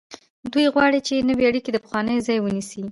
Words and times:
دوی 0.53 0.65
غواړي 0.75 0.99
چې 1.07 1.25
نوې 1.29 1.43
اړیکې 1.49 1.71
د 1.73 1.77
پخوانیو 1.83 2.25
ځای 2.27 2.37
ونیسي. 2.41 2.79